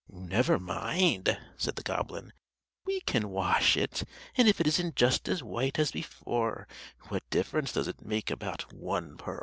"Never 0.09 0.57
mind," 0.57 1.37
said 1.57 1.75
the 1.75 1.83
goblin, 1.83 2.33
"we 2.85 3.01
can 3.01 3.29
wash 3.29 3.77
it, 3.77 4.03
and 4.33 4.47
if 4.47 4.59
it 4.59 4.65
isn't 4.65 4.95
just 4.95 5.29
as 5.29 5.43
white 5.43 5.77
as 5.77 5.91
before, 5.91 6.67
what 7.09 7.29
difference 7.29 7.71
does 7.71 7.87
it 7.87 8.03
make 8.03 8.31
about 8.31 8.73
one 8.73 9.15
pearl?" 9.15 9.39